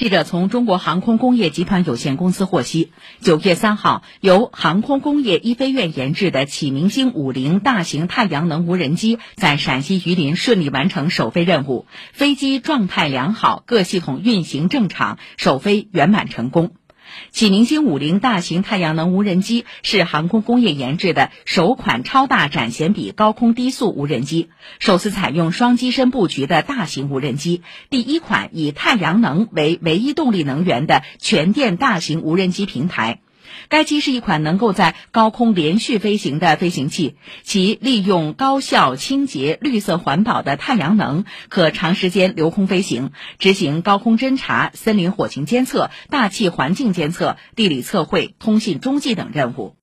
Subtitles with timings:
[0.00, 11.84] 记者从中国航空工业集团有限公司获悉，九月三号，由航空工业一飞院研制的启明星五零大型太阳能无人机在陕西榆林顺利完成首飞任务，
[12.14, 16.72] 飞机状态良好，各系统运行正常，首飞圆满成功。
[17.30, 24.48] 启明星五零大型太阳能无人机是航空工业研制的首款超大展弦比高空低速无人机，
[24.78, 33.20] 首次采用双机身布局的大型无人机，第一款以太阳能为唯一动力能源的全电大型无人机平台。
[33.68, 49.76] 该机是一款能够在高空连续飞行的飞行器，其利用高效、清洁、绿色环保的太阳能，可长时间留空飞行，执行高空侦察、森林火情监测、大气环境监测、地理测绘、通信中继等任务。